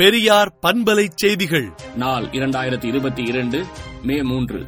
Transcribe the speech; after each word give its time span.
பெரியார் 0.00 0.58
பண்பலை 0.62 1.08
செய்திகள். 1.14 1.72
நாள் 1.96 2.24
இரண்டாயிரத்தி 2.24 2.84
இருபத்தி 2.84 3.22
இரண்டு 3.22 3.64
மே 4.02 4.22
மூன்று. 4.22 4.66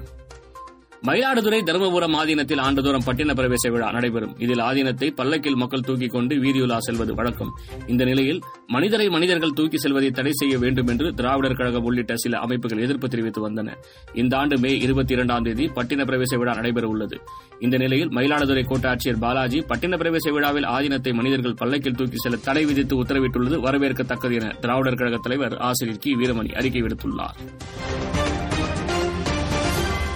மயிலாடுதுறை 1.06 1.58
தருமபுரம் 1.68 2.16
ஆதீனத்தில் 2.16 2.60
ஆண்டுதோறும் 2.60 3.04
பட்டின 3.06 3.34
பிரவேச 3.38 3.70
விழா 3.70 3.92
நடைபெறும். 3.92 4.34
இதில் 4.38 4.58
ஆதீனத்தை 4.58 5.10
பல்லக்கில் 5.10 5.54
மக்கள் 5.54 5.80
தூக்கிக் 5.80 6.10
கொண்டு 6.10 6.34
வீதியுலா 6.36 6.78
செல்வது 6.78 7.14
வழக்கம். 7.14 7.50
இந்த 7.86 8.04
நிலையில் 8.04 8.40
மனிதரை 8.66 9.08
மனிதர்கள் 9.08 9.50
தூக்கி 9.50 9.78
செல்வதை 9.78 10.10
தடை 10.10 10.32
செய்ய 10.32 10.58
வேண்டும் 10.58 10.86
என்று 10.86 11.14
திராவிடர் 11.14 11.54
கழகம் 11.54 11.84
உள்ளிட்ட 11.84 12.16
சில 12.16 12.38
அமைப்புகள் 12.38 12.78
எதிர்ப்பு 12.78 13.08
தெரிவித்து 13.08 13.48
வந்தன. 13.48 13.74
இந்த 14.12 14.36
ஆண்டு 14.36 14.58
மே 14.58 14.76
இருபத்தி 14.76 15.12
இரண்டாம் 15.12 15.42
தேதி 15.42 15.66
பட்டின 15.66 16.04
பிரவேச 16.04 16.38
விழா 16.38 16.54
நடைபெற 16.54 16.86
உள்ளது. 16.86 17.20
இந்த 17.58 17.76
நிலையில் 17.76 18.08
மயிலாடுதுறை 18.08 18.64
கோட்டாட்சியர் 18.66 19.18
பாலாஜி 19.18 19.60
பட்டின 19.60 19.96
பிரவேச 19.96 20.32
விழாவில் 20.32 20.64
ஆதீனத்தை 20.64 21.14
மனிதர்கள் 21.14 21.54
பல்லக்கில் 21.54 21.94
தூக்கி 21.94 22.16
செல்ல 22.16 22.36
தடை 22.36 22.64
விதித்து 22.64 23.04
உத்தரவிட்டுள்ளது 23.04 23.58
வரவேற்கத்தக்கது 23.66 24.34
என 24.34 24.54
திராவிடர் 24.60 24.94
கழக 24.94 25.16
தலைவர் 25.16 25.58
ஆசிரியர் 25.58 25.98
கி. 25.98 26.14
வீரமணி 26.14 26.52
அறிக்கை 26.52 26.82
விடுத்துள்ளார். 26.82 27.38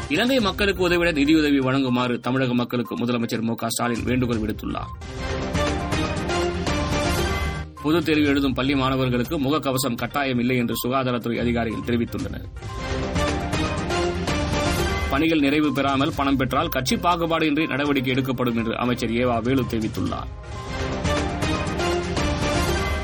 இலங்கை 0.08 0.40
மக்களுக்கு 0.40 0.82
உதவிட 0.82 1.12
நிதியுதவி 1.12 1.58
வழங்குமாறு 1.58 2.18
தமிழக 2.18 2.54
மக்களுக்கு 2.54 2.96
முதலமைச்சர் 2.96 3.40
மு 3.40 3.54
ஸ்டாலின் 3.66 4.02
வேண்டுகோள் 4.02 4.36
விடுத்துள்ளார். 4.36 4.92
பொதுத் 7.82 8.04
தேர்வு 8.04 8.24
எழுதும் 8.24 8.52
பள்ளி 8.52 8.76
மாணவர்களுக்கு 8.76 9.38
முகக்கவசம் 9.38 9.94
கட்டாயம் 9.94 10.38
இல்லை 10.38 10.56
என்று 10.56 10.74
சுகாதாரத்துறை 10.84 11.40
அதிகாரிகள் 11.40 11.80
தெரிவித்துள்ளனர். 11.80 12.44
பணிகள் 15.10 15.38
நிறைவு 15.38 15.72
பெறாமல் 15.72 16.12
பணம் 16.16 16.36
பெற்றால் 16.36 16.68
கட்சி 16.68 16.96
பாகுபாடின்றி 16.96 17.66
நடவடிக்கை 17.66 18.12
எடுக்கப்படும் 18.12 18.56
என்று 18.56 18.78
அமைச்சர் 18.78 19.10
ஏவா 19.10 19.42
வேலு 19.42 19.62
தெரிவித்துள்ளார். 19.62 20.28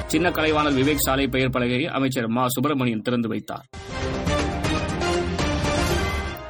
சின்ன 0.06 0.30
கலைவாணர் 0.30 0.76
விவேக் 0.76 0.96
சாலை 0.96 1.28
பெயர் 1.28 1.50
பலகையை 1.50 1.84
அமைச்சர் 1.84 2.28
மா 2.28 2.48
சுப்பிரமணியன் 2.48 3.02
திறந்து 3.02 3.28
வைத்தார். 3.28 3.64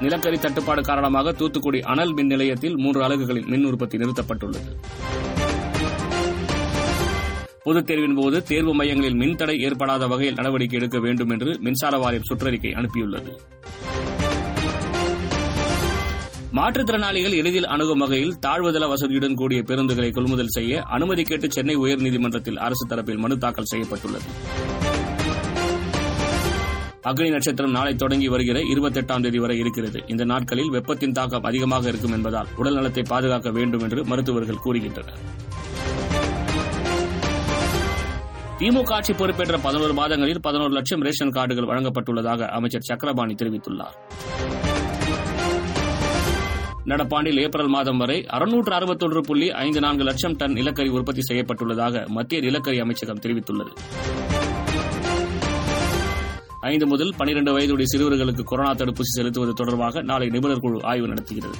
நிலக்கரி 0.03 0.39
தட்டுப்பாடு 0.39 0.83
காரணமாக 0.83 1.33
தூத்துக்குடி 1.33 1.81
அனல் 1.81 2.13
மின் 2.13 2.27
நிலையத்தில் 2.27 2.77
மூன்று 2.77 3.03
அலகுகளில் 3.03 3.47
மின் 3.47 3.65
உற்பத்தி 3.65 3.99
நிறுத்தப்பட்டுள்ளது. 3.99 4.71
பொதுத் 7.65 7.87
தேர்வின் 7.87 8.15
போது 8.15 8.43
தேர்வு 8.43 8.75
மையங்களில் 8.75 9.19
மின்தடை 9.19 9.59
ஏற்படாத 9.59 10.07
வகையில் 10.07 10.35
நடவடிக்கை 10.35 10.79
எடுக்க 10.79 10.99
வேண்டும் 10.99 11.31
என்று 11.31 11.59
மின்சார 11.61 11.99
வாரியம் 11.99 12.29
சுற்றறிக்கை 12.31 12.73
அனுப்பியுள்ளது. 12.73 13.33
மாற்றுத்திறனாளிகள் 16.55 17.37
எளிதில் 17.37 17.67
அணுகும் 17.67 17.99
வகையில் 17.99 18.35
தாழ்வுதள 18.47 18.89
வசதியுடன் 18.89 19.35
கூடிய 19.35 19.63
பேருந்துகளை 19.63 20.13
கொள்முதல் 20.13 20.49
செய்ய 20.49 20.83
அனுமதி 20.83 21.23
கேட்டு 21.23 21.51
சென்னை 21.51 21.77
உயர்நீதிமன்றத்தில் 21.77 22.57
அரசு 22.57 22.87
தரப்பில் 22.87 23.19
மனு 23.19 23.39
தாக்கல் 23.39 23.65
செய்யப்பட்டுள்ளது. 23.65 24.25
அக்னி 27.11 27.29
நட்சத்திரம் 27.31 27.73
நாளை 27.77 27.95
தொடங்கி 27.95 28.29
வருகிற 28.29 28.59
இருபத்தெட்டாம் 28.73 29.23
தேதி 29.23 29.39
வரை 29.39 29.59
இருக்கிறது. 29.59 29.99
இந்த 30.07 30.25
நாட்களில் 30.25 30.71
வெப்பத்தின் 30.71 31.15
தாக்கம் 31.17 31.47
அதிகமாக 31.49 31.89
இருக்கும் 31.89 32.13
என்பதால் 32.13 32.51
உடல் 32.57 32.75
நலத்தை 32.75 33.03
பாதுகாக்க 33.09 33.51
வேண்டும் 33.51 33.81
என்று 33.81 34.05
மருத்துவர்கள் 34.11 34.61
கூறுகின்றனர். 34.65 35.19
திமுக 38.61 38.93
ஆட்சி 38.97 39.13
பொறுப்பேற்ற 39.13 39.59
பதினோரு 39.59 39.95
மாதங்களில் 40.01 40.41
பதினோரு 40.41 40.73
லட்சம் 40.73 41.03
ரேஷன் 41.03 41.35
கார்டுகள் 41.39 41.69
வழங்கப்பட்டுள்ளதாக 41.71 42.49
அமைச்சர் 42.59 42.87
சக்கரபாணி 42.91 43.35
தெரிவித்துள்ளார். 43.35 43.97
நடப்பாண்டில் 46.85 47.41
ஏப்ரல் 47.43 47.73
மாதம் 47.77 47.99
வரை 47.99 48.27
அறுநூற்று 48.27 48.75
அறுபத்தொன்று 48.75 49.21
புள்ளி 49.21 49.51
ஐந்து 49.51 49.81
நான்கு 49.81 50.05
லட்சம் 50.05 50.37
டன் 50.37 50.53
நிலக்கரி 50.53 50.89
உற்பத்தி 50.89 51.23
செய்யப்பட்டுள்ளதாக 51.29 52.07
மத்திய 52.07 52.41
நிலக்கரி 52.41 52.81
அமைச்சகம் 52.81 53.23
தெரிவித்துள்ளது. 53.27 53.75
ஐந்து 56.69 56.87
முதல் 56.87 57.15
பனிரெண்டு 57.17 57.53
வயதுடைய 57.53 57.87
சிறுவர்களுக்கு 57.93 58.43
கொரோனா 58.43 58.73
தடுப்பூசி 58.75 59.13
செலுத்துவது 59.15 59.53
தொடர்பாக 59.53 60.03
நாளை 60.03 60.29
நிபுணர் 60.29 60.61
குழு 60.61 60.79
ஆய்வு 60.83 61.09
நடத்துகிறது. 61.09 61.57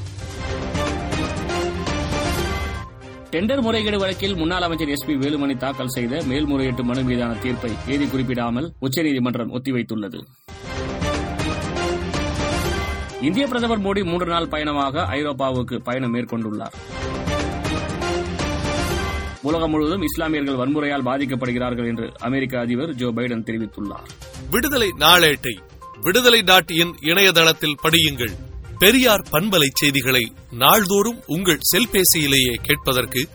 டெண்டர் 3.31 3.63
முறைகேடு 3.63 3.99
வழக்கில் 3.99 4.35
முன்னாள் 4.35 4.63
அமைச்சர் 4.63 4.89
எஸ் 4.89 5.07
பி 5.07 5.15
வேலுமணி 5.15 5.57
தாக்கல் 5.57 5.89
செய்த 5.89 6.23
மேல்முறையீட்டு 6.27 6.85
மனு 6.85 7.03
மீதான 7.03 7.35
தீர்ப்பை 7.35 7.73
தேதி 7.87 8.07
குறிப்பிடாமல் 8.07 8.73
உச்சநீதிமன்றம் 8.79 9.53
ஒத்திவைத்துள்ளது. 9.53 10.21
இந்திய 13.21 13.47
பிரதமர் 13.47 13.81
மோடி 13.81 14.05
மூன்று 14.05 14.27
நாள் 14.27 14.49
பயணமாக 14.49 15.09
ஐரோப்பாவுக்கு 15.11 15.79
பயணம் 15.85 16.15
மேற்கொண்டுள்ளார். 16.15 16.77
உலகம் 19.43 19.71
முழுவதும் 19.71 20.03
இஸ்லாமியர்கள் 20.03 20.55
வன்முறையால் 20.55 21.05
பாதிக்கப்படுகிறார்கள் 21.05 21.87
என்று 21.87 22.13
அமெரிக்க 22.19 22.61
அதிபர் 22.61 22.95
ஜோ 22.95 23.07
பைடன் 23.07 23.47
தெரிவித்துள்ளார். 23.49 24.09
விடுதலை 24.51 24.89
நாளேட்டை 24.99 25.59
விடுதலை 26.01 26.43
டாட் 26.43 26.71
இன் 26.71 26.95
இணையதளத்தில் 27.01 27.77
படியுங்கள். 27.83 28.35
பெரியார் 28.79 29.27
பண்பலை 29.33 29.69
செய்திகளை 29.73 30.33
நாள்தோறும் 30.51 31.23
உங்கள் 31.27 31.59
செல்பேசியிலேயே 31.73 32.55
கேட்பதற்கு 32.63 33.29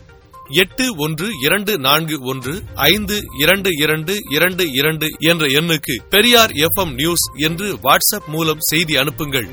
எட்டு 0.50 0.96
ஒன்று 0.96 1.28
இரண்டு 1.42 1.78
நான்கு 1.78 2.18
ஒன்று 2.22 2.62
ஐந்து 2.76 3.22
இரண்டு 3.40 3.70
இரண்டு 3.78 4.18
இரண்டு 4.30 4.72
இரண்டு 4.72 5.08
என்ற 5.20 5.46
எண்ணுக்கு 5.46 5.96
பெரியார் 6.10 6.52
எஃப் 6.52 6.88
நியூஸ் 6.88 7.26
என்று 7.36 7.76
வாட்ஸ்அப் 7.76 8.28
மூலம் 8.28 8.60
செய்தி 8.60 8.96
அனுப்புங்கள். 8.96 9.48